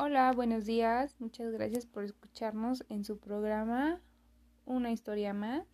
[0.00, 1.16] Hola, buenos días.
[1.18, 4.00] Muchas gracias por escucharnos en su programa
[4.64, 5.66] Una historia más.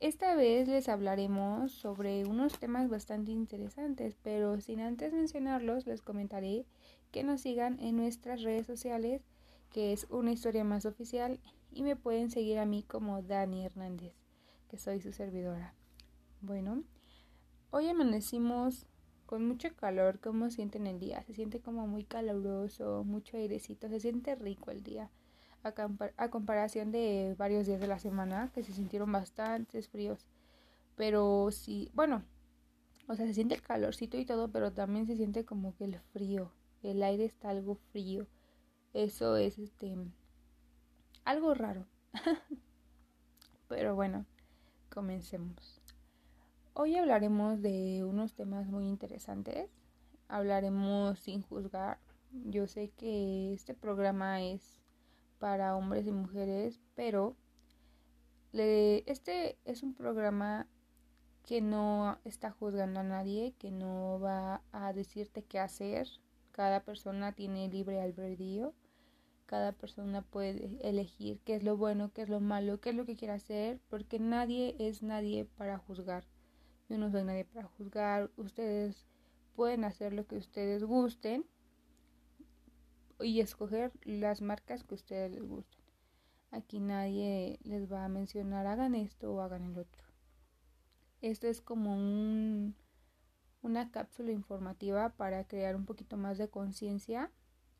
[0.00, 6.66] Esta vez les hablaremos sobre unos temas bastante interesantes, pero sin antes mencionarlos les comentaré
[7.12, 9.22] que nos sigan en nuestras redes sociales,
[9.70, 11.38] que es Una historia más oficial,
[11.70, 14.16] y me pueden seguir a mí como Dani Hernández,
[14.68, 15.76] que soy su servidora.
[16.40, 16.82] Bueno,
[17.70, 18.88] hoy amanecimos
[19.26, 21.22] con mucho calor, ¿cómo sienten el día?
[21.22, 25.10] Se siente como muy caluroso, mucho airecito, se siente rico el día.
[25.62, 30.26] A, comparación de varios días de la semana que se sintieron bastante fríos.
[30.94, 32.22] Pero sí, bueno,
[33.08, 35.98] o sea, se siente el calorcito y todo, pero también se siente como que el
[36.12, 36.52] frío.
[36.82, 38.26] El aire está algo frío.
[38.92, 39.96] Eso es este
[41.24, 41.86] algo raro.
[43.68, 44.26] pero bueno,
[44.90, 45.80] comencemos.
[46.76, 49.70] Hoy hablaremos de unos temas muy interesantes.
[50.26, 52.00] Hablaremos sin juzgar.
[52.32, 54.82] Yo sé que este programa es
[55.38, 57.36] para hombres y mujeres, pero
[58.52, 60.66] este es un programa
[61.44, 66.08] que no está juzgando a nadie, que no va a decirte qué hacer.
[66.50, 68.74] Cada persona tiene libre albedrío.
[69.46, 73.06] Cada persona puede elegir qué es lo bueno, qué es lo malo, qué es lo
[73.06, 76.24] que quiere hacer, porque nadie es nadie para juzgar.
[76.88, 78.30] Yo no soy nadie para juzgar.
[78.36, 79.06] Ustedes
[79.54, 81.46] pueden hacer lo que ustedes gusten
[83.20, 85.82] y escoger las marcas que ustedes les gusten.
[86.50, 90.04] Aquí nadie les va a mencionar hagan esto o hagan el otro.
[91.20, 92.76] Esto es como un,
[93.62, 97.30] una cápsula informativa para crear un poquito más de conciencia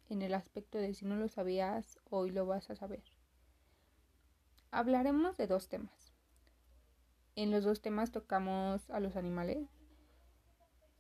[0.09, 3.05] en el aspecto de si no lo sabías, hoy lo vas a saber.
[4.71, 6.14] Hablaremos de dos temas.
[7.37, 9.69] En los dos temas tocamos a los animales,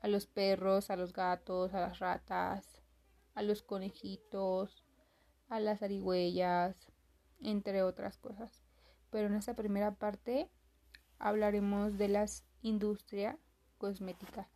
[0.01, 2.83] a los perros, a los gatos, a las ratas,
[3.35, 4.85] a los conejitos,
[5.49, 6.77] a las arigüeyas,
[7.41, 8.65] entre otras cosas.
[9.11, 10.51] Pero en esta primera parte
[11.19, 12.27] hablaremos de la
[12.63, 13.39] industria
[13.79, 14.49] cosmética.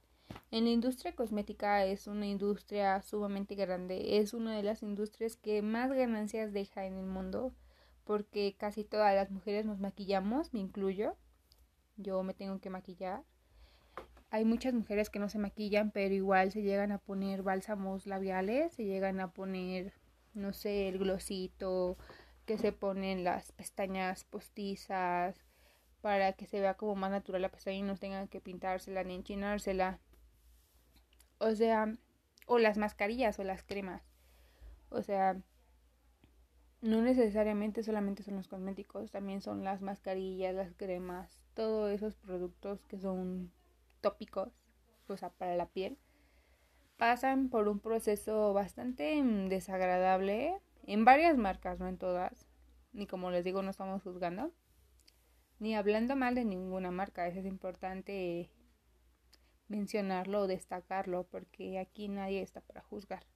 [0.51, 5.63] En la industria cosmética es una industria sumamente grande, es una de las industrias que
[5.63, 7.55] más ganancias deja en el mundo
[8.05, 11.17] porque casi todas las mujeres nos maquillamos, me incluyo,
[11.99, 13.23] yo me tengo que maquillar.
[14.31, 18.73] Hay muchas mujeres que no se maquillan, pero igual se llegan a poner bálsamos labiales,
[18.75, 19.93] se llegan a poner,
[20.35, 21.99] no sé, el glosito,
[22.47, 25.45] que se ponen las pestañas postizas,
[26.01, 29.15] para que se vea como más natural la pestaña y no tengan que pintársela ni
[29.15, 29.99] enchinársela.
[31.39, 31.93] O sea,
[32.47, 34.03] o las mascarillas o las cremas.
[34.91, 35.41] O sea,
[36.81, 42.85] no necesariamente solamente son los cosméticos, también son las mascarillas, las cremas, todos esos productos
[42.85, 43.51] que son
[44.01, 44.53] tópicos,
[45.09, 45.99] o sea, para la piel,
[46.97, 50.55] pasan por un proceso bastante mm, desagradable
[50.85, 52.47] en varias marcas, no en todas.
[52.93, 54.53] Ni como les digo, no estamos juzgando,
[55.59, 57.27] ni hablando mal de ninguna marca.
[57.27, 58.53] Eso es importante
[59.67, 63.27] mencionarlo o destacarlo, porque aquí nadie está para juzgar.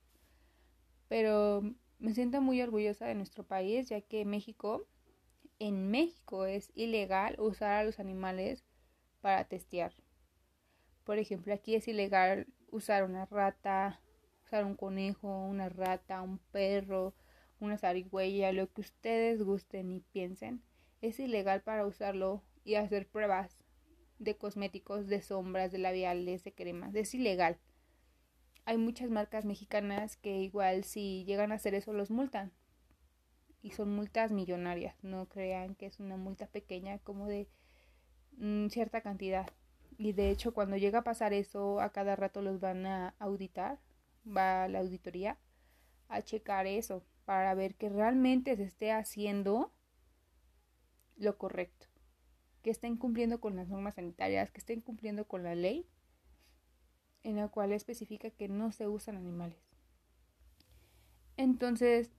[1.09, 4.87] Pero me siento muy orgullosa de nuestro país, ya que México
[5.63, 8.65] en México es ilegal usar a los animales
[9.21, 9.93] para testear.
[11.05, 14.01] Por ejemplo, aquí es ilegal usar una rata,
[14.45, 17.15] usar un conejo, una rata, un perro,
[17.61, 20.65] una zarigüeya, lo que ustedes gusten y piensen.
[21.01, 23.57] Es ilegal para usarlo y hacer pruebas
[24.19, 26.93] de cosméticos, de sombras, de labiales, de cremas.
[26.97, 27.57] Es ilegal.
[28.65, 32.51] Hay muchas marcas mexicanas que igual si llegan a hacer eso los multan
[33.63, 34.97] y son multas millonarias.
[35.03, 37.49] No crean que es una multa pequeña como de
[38.39, 39.49] mm, cierta cantidad.
[39.99, 43.79] Y de hecho cuando llega a pasar eso, a cada rato los van a auditar,
[44.27, 45.39] va la auditoría
[46.09, 49.73] a checar eso para ver que realmente se esté haciendo
[51.17, 51.87] lo correcto,
[52.63, 55.87] que estén cumpliendo con las normas sanitarias, que estén cumpliendo con la ley
[57.23, 59.59] en la cual especifica que no se usan animales.
[61.37, 62.11] Entonces,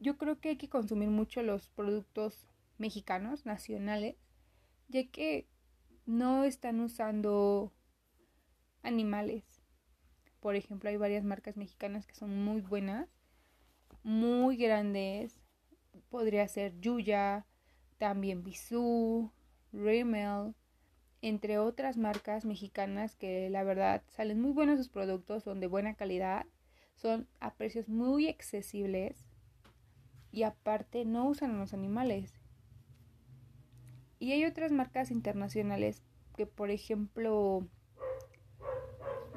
[0.00, 2.46] yo creo que hay que consumir mucho los productos
[2.78, 4.16] mexicanos, nacionales,
[4.88, 5.46] ya que
[6.06, 7.72] no están usando
[8.82, 9.44] animales.
[10.40, 13.08] Por ejemplo, hay varias marcas mexicanas que son muy buenas,
[14.04, 15.40] muy grandes.
[16.10, 17.44] Podría ser Yuya,
[17.98, 19.32] también Bisú,
[19.72, 20.54] Rimmel,
[21.20, 25.94] entre otras marcas mexicanas que la verdad salen muy buenos sus productos, son de buena
[25.94, 26.46] calidad,
[26.94, 29.27] son a precios muy accesibles
[30.32, 32.34] y aparte no usan a los animales.
[34.18, 36.02] Y hay otras marcas internacionales
[36.36, 37.66] que, por ejemplo,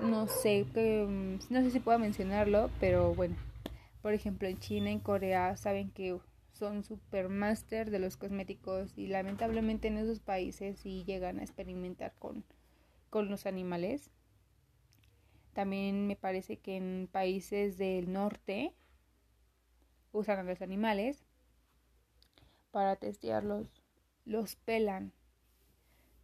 [0.01, 3.35] no sé, que, mm, no sé si puedo mencionarlo, pero bueno,
[4.01, 6.17] Por ejemplo, en China, en Corea, saben que
[6.53, 12.13] son super master de los cosméticos y lamentablemente en esos países sí llegan a experimentar
[12.17, 12.43] con,
[13.11, 14.09] con los animales.
[15.53, 18.73] También me parece que en países del norte
[20.11, 21.25] usan a los animales
[22.71, 23.67] para testearlos.
[24.25, 25.13] Los pelan.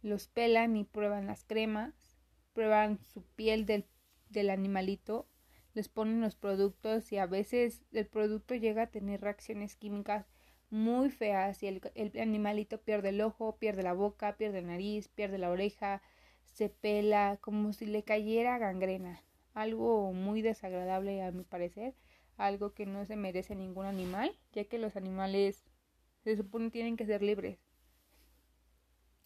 [0.02, 1.94] Los pelan y prueban las cremas,
[2.52, 3.84] prueban su piel del,
[4.30, 5.26] del animalito,
[5.74, 10.26] les ponen los productos y a veces el producto llega a tener reacciones químicas
[10.70, 15.08] muy feas y el, el animalito pierde el ojo, pierde la boca, pierde la nariz,
[15.08, 16.02] pierde la oreja,
[16.44, 19.22] se pela como si le cayera gangrena.
[19.54, 21.94] Algo muy desagradable a mi parecer,
[22.38, 25.64] algo que no se merece ningún animal, ya que los animales
[26.22, 27.58] se supone tienen que ser libres.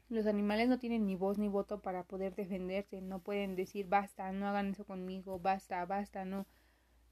[0.09, 4.33] Los animales no tienen ni voz ni voto para poder defenderse, no pueden decir basta,
[4.33, 6.47] no hagan eso conmigo, basta, basta, no.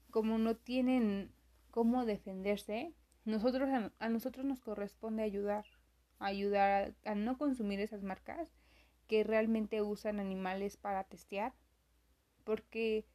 [0.09, 1.31] Como no tienen
[1.69, 2.93] cómo defenderse,
[3.23, 5.65] nosotros a, nosotros nos corresponde ayudar,
[6.19, 8.53] ayudar a, a no consumir esas marcas
[9.07, 11.53] que realmente usan animales para testear,
[12.43, 13.05] porque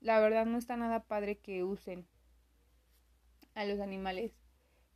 [0.00, 2.06] la verdad no está nada padre que usen
[3.56, 4.32] a los animales.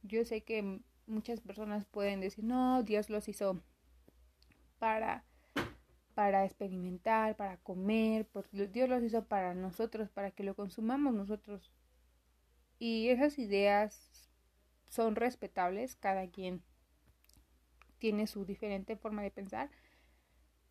[0.02, 3.60] Yo sé que muchas personas pueden decir, no, Dios los hizo
[4.78, 5.24] para,
[6.14, 11.72] para experimentar, para comer, porque Dios los hizo para nosotros, para que lo consumamos nosotros.
[12.78, 14.30] Y esas ideas
[14.88, 16.62] son respetables, cada quien
[17.98, 19.70] tiene su diferente forma de pensar,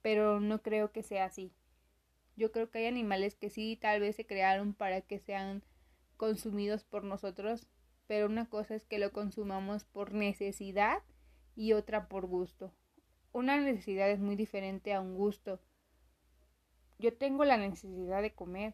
[0.01, 1.53] pero no creo que sea así.
[2.35, 5.63] Yo creo que hay animales que sí tal vez se crearon para que sean
[6.17, 7.67] consumidos por nosotros,
[8.09, 11.03] pero una cosa es que lo consumamos por necesidad
[11.55, 12.73] y otra por gusto.
[13.33, 15.61] Una necesidad es muy diferente a un gusto.
[16.97, 18.73] Yo tengo la necesidad de comer.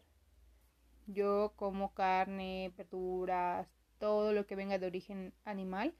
[1.06, 3.68] Yo como carne, verduras,
[3.98, 5.94] todo lo que venga de origen animal,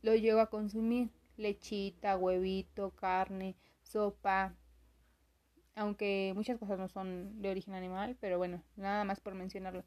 [0.00, 1.10] lo llevo a consumir.
[1.36, 4.56] Lechita, huevito, carne, sopa.
[5.74, 9.84] Aunque muchas cosas no son de origen animal, pero bueno, nada más por mencionarlo.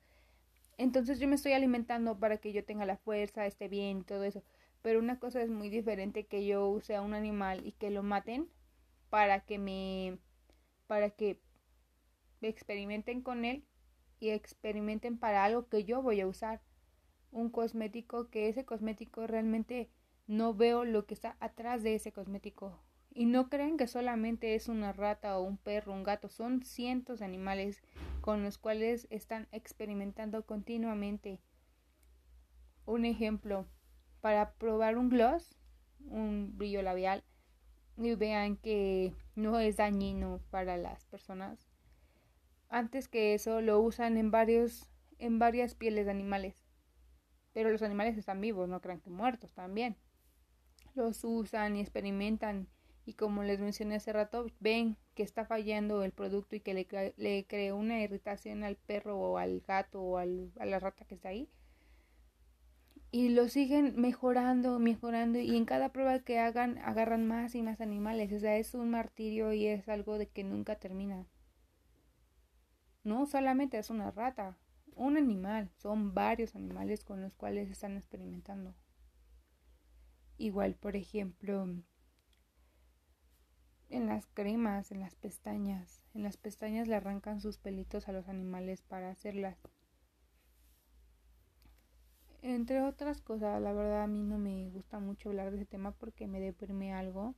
[0.78, 4.44] Entonces yo me estoy alimentando para que yo tenga la fuerza, esté bien, todo eso.
[4.82, 8.04] Pero una cosa es muy diferente que yo use a un animal y que lo
[8.04, 8.48] maten
[9.10, 10.20] para que me
[10.88, 11.42] para que
[12.42, 13.66] experimenten con él
[14.20, 16.62] y experimenten para algo que yo voy a usar.
[17.32, 19.90] Un cosmético que ese cosmético realmente
[20.28, 22.80] no veo lo que está atrás de ese cosmético.
[23.18, 27.18] Y no creen que solamente es una rata o un perro, un gato, son cientos
[27.18, 27.82] de animales
[28.22, 31.42] con los cuales están experimentando continuamente.
[32.86, 33.66] Un ejemplo,
[34.22, 35.58] para probar un gloss,
[36.06, 37.24] un brillo labial,
[37.98, 41.72] y vean que no es dañino para las personas.
[42.70, 46.68] Antes que eso lo usan en varios en varias pieles de animales.
[47.52, 49.98] Pero los animales están vivos, no crean que muertos también.
[50.94, 52.68] Los usan y experimentan
[53.08, 57.14] y como les mencioné hace rato, ven que está fallando el producto y que le,
[57.16, 61.16] le creó una irritación al perro o al gato o al, a la rata que
[61.16, 61.50] está ahí.
[63.10, 67.80] Y lo siguen mejorando, mejorando y en cada prueba que hagan agarran más y más
[67.80, 68.34] animales.
[68.34, 71.26] O sea, es un martirio y es algo de que nunca termina.
[73.06, 74.58] No solamente es una rata,
[74.96, 78.76] un animal, son varios animales con los cuales están experimentando.
[80.38, 81.68] Igual, por ejemplo,
[83.90, 86.02] en las cremas, en las pestañas.
[86.14, 89.58] En las pestañas le arrancan sus pelitos a los animales para hacerlas.
[92.42, 95.92] Entre otras cosas, la verdad a mí no me gusta mucho hablar de ese tema
[95.92, 97.36] porque me deprime algo,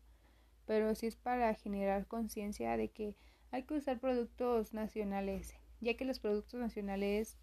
[0.66, 3.16] pero sí es para generar conciencia de que
[3.52, 7.38] hay que usar productos nacionales, ya que los productos nacionales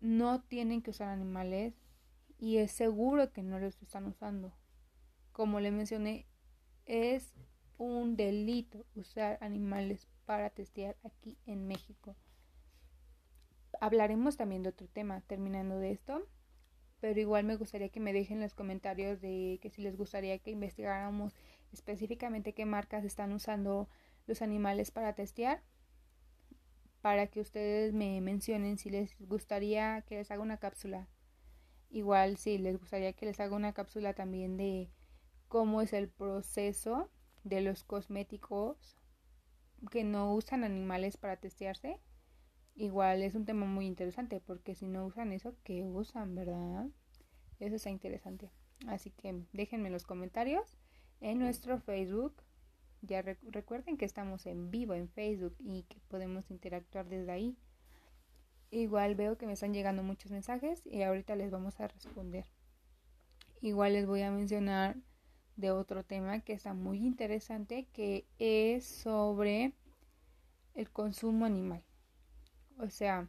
[0.00, 1.74] no tienen que usar animales
[2.38, 4.52] y es seguro que no los están usando.
[5.32, 6.26] Como le mencioné,
[6.86, 7.34] es
[7.80, 12.14] un delito usar animales para testear aquí en México.
[13.80, 16.28] Hablaremos también de otro tema terminando de esto,
[17.00, 20.50] pero igual me gustaría que me dejen los comentarios de que si les gustaría que
[20.50, 21.34] investigáramos
[21.72, 23.88] específicamente qué marcas están usando
[24.26, 25.62] los animales para testear,
[27.00, 31.08] para que ustedes me mencionen si les gustaría que les haga una cápsula.
[31.88, 34.90] Igual si les gustaría que les haga una cápsula también de
[35.48, 37.10] cómo es el proceso
[37.44, 38.96] de los cosméticos
[39.90, 41.98] que no usan animales para testearse,
[42.74, 46.86] igual es un tema muy interesante porque si no usan eso, ¿qué usan, verdad?
[47.58, 48.50] Eso está interesante.
[48.86, 50.78] Así que déjenme en los comentarios
[51.20, 52.42] en nuestro Facebook.
[53.02, 57.56] Ya recuerden que estamos en vivo en Facebook y que podemos interactuar desde ahí.
[58.70, 62.46] Igual veo que me están llegando muchos mensajes y ahorita les vamos a responder.
[63.62, 64.96] Igual les voy a mencionar
[65.60, 69.72] de otro tema que está muy interesante que es sobre
[70.74, 71.82] el consumo animal.
[72.78, 73.28] O sea,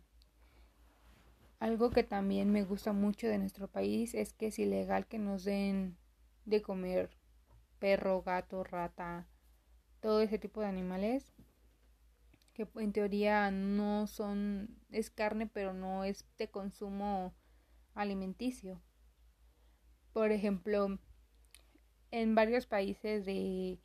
[1.60, 5.44] algo que también me gusta mucho de nuestro país es que es ilegal que nos
[5.44, 5.98] den
[6.46, 7.12] de comer
[7.80, 9.28] perro, gato, rata,
[10.00, 11.34] todo ese tipo de animales
[12.54, 17.34] que en teoría no son es carne pero no es de consumo
[17.94, 18.82] alimenticio.
[20.14, 21.00] Por ejemplo,
[22.12, 23.80] en varios países de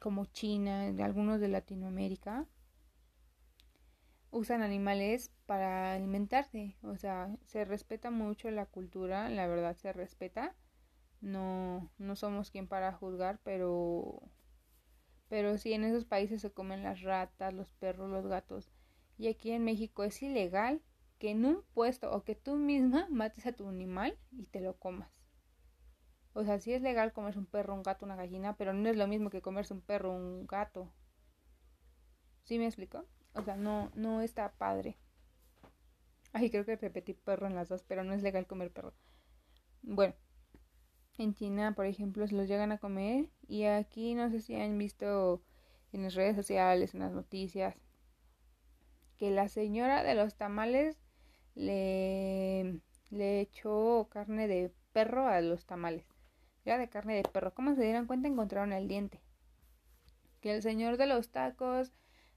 [0.00, 2.46] como China, algunos de Latinoamérica,
[4.32, 6.76] usan animales para alimentarse.
[6.82, 10.56] O sea, se respeta mucho la cultura, la verdad se respeta.
[11.20, 14.20] No, no somos quien para juzgar, pero,
[15.28, 18.72] pero sí en esos países se comen las ratas, los perros, los gatos.
[19.18, 20.82] Y aquí en México es ilegal
[21.20, 24.76] que en un puesto o que tú misma mates a tu animal y te lo
[24.78, 25.21] comas.
[26.34, 28.96] O sea, sí es legal comerse un perro, un gato, una gallina, pero no es
[28.96, 30.92] lo mismo que comerse un perro, un gato.
[32.44, 33.04] ¿Sí me explico?
[33.34, 34.96] O sea, no, no está padre.
[36.32, 38.94] Ay, creo que repetí perro en las dos, pero no es legal comer perro.
[39.82, 40.14] Bueno,
[41.18, 44.76] en China, por ejemplo, se los llegan a comer y aquí no sé si han
[44.78, 45.42] visto
[45.92, 47.76] en las redes sociales, en las noticias,
[49.18, 50.98] que la señora de los tamales
[51.54, 56.11] le, le echó carne de perro a los tamales.
[56.64, 57.54] Era de carne de perro.
[57.54, 58.28] ¿Cómo se dieron cuenta?
[58.28, 59.20] Encontraron el diente.
[60.40, 61.92] Que el señor de los tacos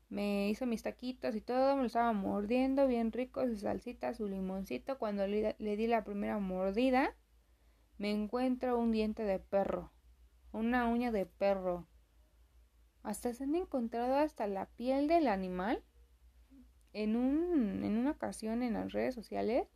[0.10, 4.28] me hizo mis taquitos y todo, me lo estaba mordiendo, bien rico, su salsita, su
[4.28, 4.98] limoncito.
[4.98, 7.16] Cuando le, le di la primera mordida,
[7.98, 9.92] me encuentro un diente de perro,
[10.52, 11.88] una uña de perro.
[13.04, 15.84] Hasta se han encontrado hasta la piel del animal.
[16.94, 19.68] En, un, en una ocasión en las redes sociales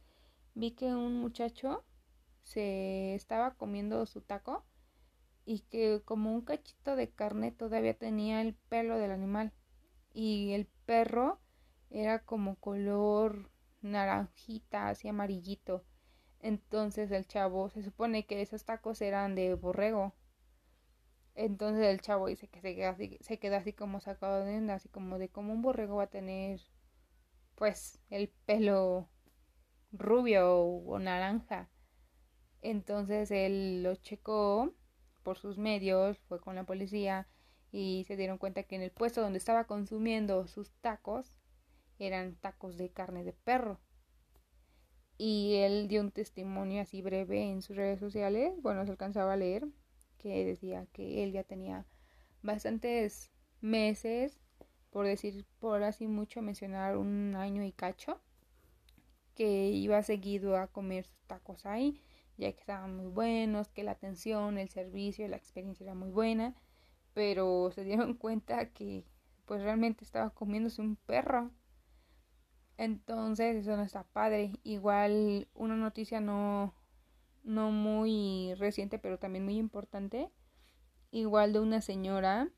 [0.53, 1.83] vi que un muchacho
[2.49, 4.65] se estaba comiendo su taco
[5.45, 9.53] y que como un cachito de carne todavía tenía el pelo del animal
[10.13, 11.39] y el perro
[11.91, 13.51] era como color
[13.81, 15.85] naranjita, así amarillito.
[16.39, 20.15] Entonces el chavo se supone que esos tacos eran de borrego.
[21.35, 25.19] Entonces el chavo dice que se queda así, se como sacado de onda, así como
[25.19, 26.61] de cómo un borrego va a tener
[27.55, 29.07] pues el pelo
[29.91, 31.69] rubio o naranja.
[32.61, 34.73] Entonces él lo checó
[35.23, 37.27] por sus medios, fue con la policía
[37.71, 41.37] y se dieron cuenta que en el puesto donde estaba consumiendo sus tacos
[41.99, 43.79] eran tacos de carne de perro.
[45.17, 49.37] Y él dio un testimonio así breve en sus redes sociales, bueno, se alcanzaba a
[49.37, 49.67] leer,
[50.17, 51.85] que decía que él ya tenía
[52.41, 54.39] bastantes meses,
[54.91, 58.21] por decir, por así mucho mencionar un año y cacho,
[59.35, 62.01] que iba seguido a comer sus tacos ahí
[62.39, 66.55] ya que estaban muy buenos, que la atención, el servicio, la experiencia era muy buena,
[67.13, 69.05] pero se dieron cuenta que
[69.45, 71.51] pues realmente estaba comiéndose un perro.
[72.77, 74.53] Entonces eso no está padre.
[74.63, 76.73] Igual una noticia no,
[77.43, 80.31] no muy reciente, pero también muy importante.
[81.11, 82.49] Igual de una señora.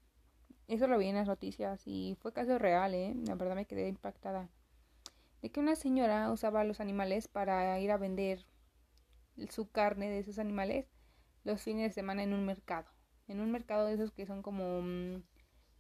[0.68, 3.14] Eso lo vi en las noticias y fue caso real, ¿eh?
[3.26, 4.50] La verdad me quedé impactada.
[5.42, 8.46] De que una señora usaba los animales para ir a vender
[9.50, 10.88] su carne de esos animales
[11.44, 12.90] los fines de semana en un mercado.
[13.28, 15.24] En un mercado de esos que son como mm,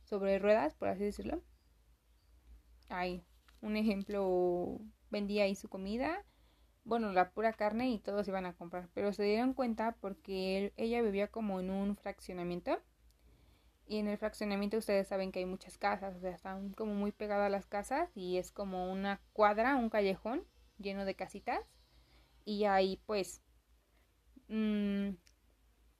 [0.03, 1.41] sobre ruedas, por así decirlo.
[2.89, 3.23] Hay
[3.61, 4.79] un ejemplo,
[5.09, 6.25] vendía ahí su comida,
[6.83, 8.89] bueno, la pura carne y todos iban a comprar.
[8.93, 12.81] Pero se dieron cuenta porque ella vivía como en un fraccionamiento.
[13.87, 17.11] Y en el fraccionamiento ustedes saben que hay muchas casas, o sea, están como muy
[17.11, 20.45] pegadas las casas y es como una cuadra, un callejón
[20.77, 21.59] lleno de casitas.
[22.45, 23.41] Y ahí pues
[24.51, 25.15] Mm,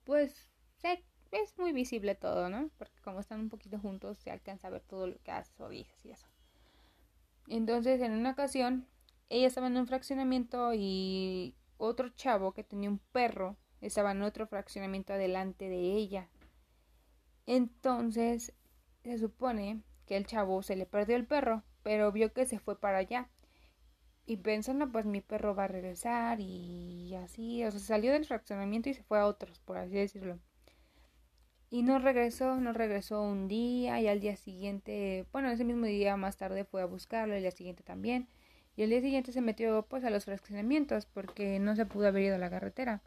[0.04, 0.50] pues
[1.30, 2.70] es muy visible todo, ¿no?
[2.76, 5.70] Porque como están un poquito juntos se alcanza a ver todo lo que haces o
[5.70, 6.26] dices y eso.
[7.48, 8.86] Entonces, en una ocasión,
[9.30, 14.46] ella estaba en un fraccionamiento y otro chavo que tenía un perro estaba en otro
[14.46, 16.28] fraccionamiento adelante de ella.
[17.46, 18.52] Entonces,
[19.02, 22.78] se supone que el chavo se le perdió el perro, pero vio que se fue
[22.78, 23.30] para allá
[24.26, 28.88] y pensando, pues mi perro va a regresar y así, o sea, salió del fraccionamiento
[28.88, 30.38] y se fue a otros, por así decirlo.
[31.70, 36.16] Y no regresó, no regresó un día y al día siguiente, bueno, ese mismo día
[36.16, 38.28] más tarde fue a buscarlo, el día siguiente también.
[38.76, 42.24] Y el día siguiente se metió pues a los fraccionamientos porque no se pudo haber
[42.24, 43.02] ido a la carretera.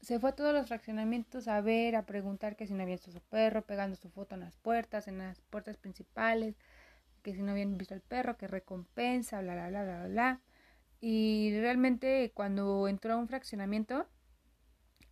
[0.00, 3.10] Se fue a todos los fraccionamientos a ver, a preguntar que si no había visto
[3.10, 6.56] su perro, pegando su foto en las puertas, en las puertas principales,
[7.24, 10.40] que si no habían visto al perro, que recompensa, bla, bla, bla, bla, bla.
[11.00, 14.06] Y realmente cuando entró a un fraccionamiento,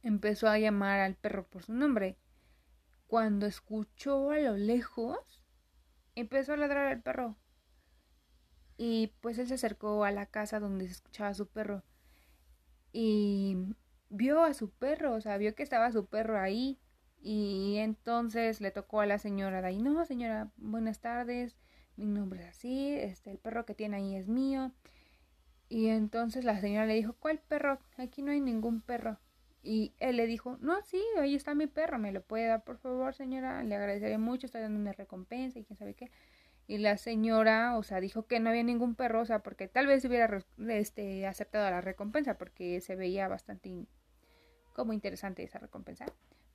[0.03, 2.19] empezó a llamar al perro por su nombre.
[3.07, 5.19] Cuando escuchó a lo lejos,
[6.15, 7.37] empezó a ladrar al perro.
[8.77, 11.83] Y pues él se acercó a la casa donde se escuchaba su perro.
[12.93, 13.57] Y
[14.11, 16.79] vio a su perro, o sea, vio que estaba su perro ahí.
[17.23, 21.57] Y entonces le tocó a la señora de ahí, no, señora, buenas tardes,
[21.97, 24.73] mi nombre es así, este, el perro que tiene ahí es mío.
[25.69, 27.79] Y entonces la señora le dijo, ¿cuál perro?
[27.97, 29.19] Aquí no hay ningún perro.
[29.63, 32.79] Y él le dijo, no, sí, ahí está mi perro, me lo puede dar por
[32.79, 36.11] favor, señora, le agradeceré mucho, está dando una recompensa y quién sabe qué.
[36.67, 39.87] Y la señora, o sea, dijo que no había ningún perro, o sea, porque tal
[39.87, 43.87] vez hubiera este, aceptado la recompensa, porque se veía bastante
[44.73, 46.07] como interesante esa recompensa.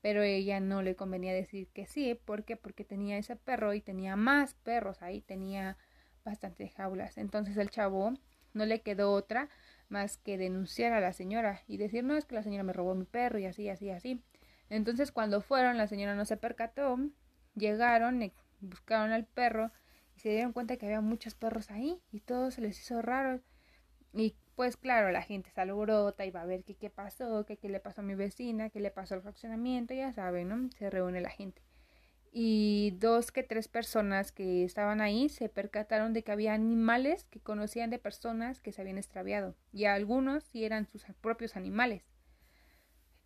[0.01, 2.55] Pero ella no le convenía decir que sí, ¿por qué?
[2.55, 5.77] Porque tenía ese perro y tenía más perros ahí, tenía
[6.23, 7.17] bastantes jaulas.
[7.17, 8.13] Entonces el chavo
[8.53, 9.49] no le quedó otra
[9.89, 12.95] más que denunciar a la señora y decir, no, es que la señora me robó
[12.95, 14.21] mi perro y así, así, así.
[14.69, 16.97] Entonces cuando fueron, la señora no se percató,
[17.55, 19.71] llegaron, buscaron al perro
[20.15, 23.41] y se dieron cuenta que había muchos perros ahí y todo se les hizo raro.
[24.13, 27.69] Y pues claro, la gente se alborota y va a ver qué, pasó, qué, qué
[27.69, 30.69] le pasó a mi vecina, qué le pasó al fraccionamiento, ya saben, ¿no?
[30.71, 31.61] Se reúne la gente
[32.31, 37.39] y dos que tres personas que estaban ahí se percataron de que había animales que
[37.39, 42.03] conocían de personas que se habían extraviado y algunos sí eran sus propios animales.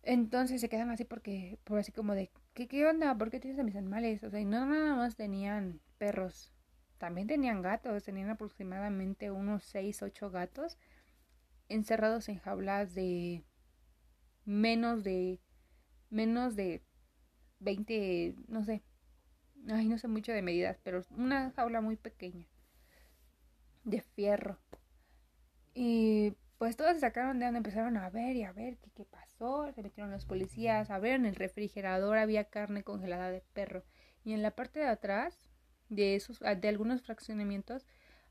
[0.02, 3.16] Entonces se quedan así porque, por así como de, ¿qué, qué onda?
[3.16, 4.22] ¿Por qué tienes a mis animales?
[4.24, 6.52] O sea, y no nada más tenían perros,
[6.98, 10.78] también tenían gatos, tenían aproximadamente unos seis, ocho gatos
[11.72, 13.44] encerrados en jaulas de
[14.44, 15.40] menos de,
[16.10, 16.82] menos de
[17.60, 18.82] 20, no sé,
[19.68, 22.46] ay, no sé mucho de medidas, pero una jaula muy pequeña,
[23.84, 24.58] de fierro.
[25.74, 29.04] Y pues todos se sacaron de donde empezaron a ver y a ver qué, qué
[29.04, 29.72] pasó.
[29.72, 33.84] Se metieron los policías a ver en el refrigerador había carne congelada de perro.
[34.24, 35.48] Y en la parte de atrás
[35.88, 37.86] de esos, de algunos fraccionamientos,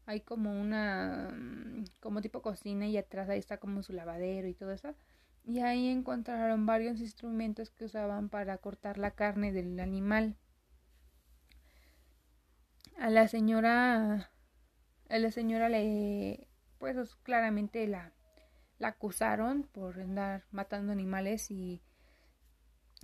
[0.05, 4.53] hay como una, mm, como tipo cocina y atrás ahí está como su lavadero y
[4.53, 4.95] todo eso.
[5.43, 10.35] Y ahí encontraron varios instrumentos que usaban para cortar la carne del animal
[12.97, 14.31] a la señora
[15.09, 18.13] a la señora le pues claramente la
[18.79, 21.81] la acusaron por andar matando animales y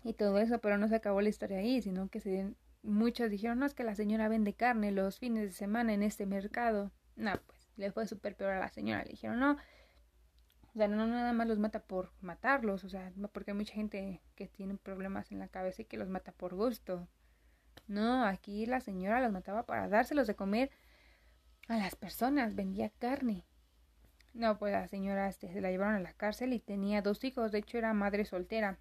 [0.03, 2.53] y todo eso, pero no se acabó la historia ahí, sino que se
[2.87, 6.25] muchos dijeron, no, es que la señora vende carne los fines de semana en este
[6.25, 6.91] mercado.
[7.15, 9.03] No, pues le fue súper peor a la señora.
[9.03, 13.51] Le dijeron, no, o sea, no nada más los mata por matarlos, o sea, porque
[13.51, 17.07] hay mucha gente que tiene problemas en la cabeza y que los mata por gusto.
[17.87, 20.71] No, aquí la señora los mataba para dárselos de comer
[21.67, 23.45] a las personas, vendía carne.
[24.33, 27.51] No, pues la señora este, se la llevaron a la cárcel y tenía dos hijos,
[27.51, 28.77] de hecho era madre soltera.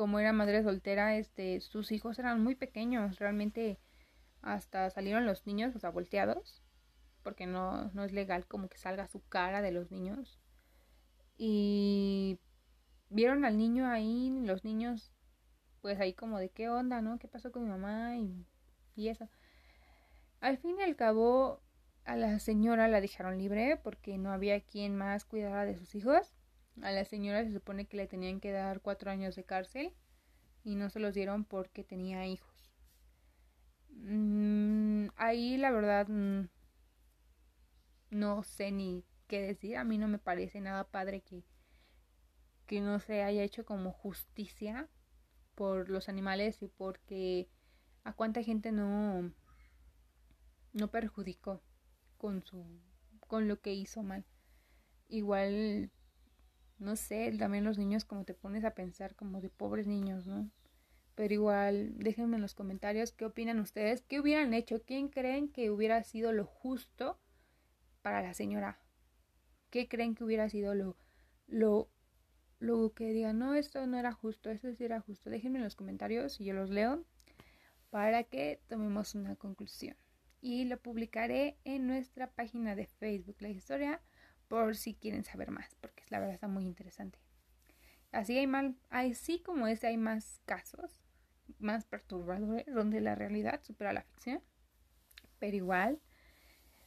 [0.00, 3.78] Como era madre soltera, este, sus hijos eran muy pequeños, realmente
[4.40, 6.62] hasta salieron los niños, o sea, volteados,
[7.22, 10.40] porque no, no es legal como que salga su cara de los niños.
[11.36, 12.38] Y
[13.10, 15.12] vieron al niño ahí, los niños
[15.82, 17.18] pues ahí como de qué onda, ¿no?
[17.18, 18.16] ¿Qué pasó con mi mamá?
[18.16, 18.46] Y,
[18.96, 19.28] y eso.
[20.40, 21.60] Al fin y al cabo,
[22.06, 26.32] a la señora la dejaron libre porque no había quien más cuidara de sus hijos.
[26.82, 29.92] A la señora se supone que le tenían que dar cuatro años de cárcel
[30.64, 32.72] y no se los dieron porque tenía hijos.
[33.90, 36.48] Mm, ahí la verdad mm,
[38.10, 39.76] no sé ni qué decir.
[39.76, 41.44] A mí no me parece nada padre que,
[42.66, 44.88] que no se haya hecho como justicia
[45.54, 47.48] por los animales y porque
[48.04, 49.30] a cuánta gente no
[50.72, 51.62] no perjudicó
[52.16, 52.64] con su
[53.26, 54.24] con lo que hizo mal.
[55.08, 55.90] Igual
[56.80, 60.50] no sé, también los niños como te pones a pensar como de pobres niños, ¿no?
[61.14, 65.70] Pero igual déjenme en los comentarios qué opinan ustedes, qué hubieran hecho, quién creen que
[65.70, 67.20] hubiera sido lo justo
[68.02, 68.80] para la señora.
[69.70, 70.96] ¿Qué creen que hubiera sido lo
[71.46, 71.90] lo
[72.60, 75.76] lo que digan, no, esto no era justo, esto sí era justo, déjenme en los
[75.76, 77.04] comentarios y yo los leo
[77.88, 79.96] para que tomemos una conclusión.
[80.42, 84.00] Y lo publicaré en nuestra página de Facebook, la historia,
[84.50, 87.20] por si quieren saber más, porque la verdad está muy interesante.
[88.10, 91.00] Así hay mal, así como este hay más casos,
[91.60, 94.42] más perturbadores, donde la realidad supera la ficción.
[95.38, 96.00] Pero igual,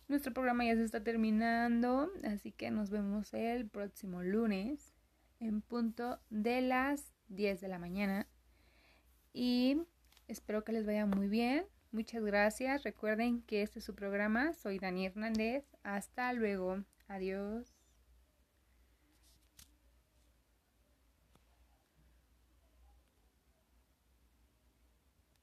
[0.10, 4.94] nuestro programa ya se está terminando, así que nos vemos el próximo lunes
[5.40, 8.28] en punto de las 10 de la mañana.
[9.32, 9.82] Y
[10.28, 11.66] espero que les vaya muy bien.
[11.94, 12.84] Muchas gracias.
[12.84, 14.52] Recuerden que este es su programa.
[14.52, 15.64] Soy Dani Hernández.
[15.84, 16.84] Hasta luego.
[17.08, 17.73] Adiós.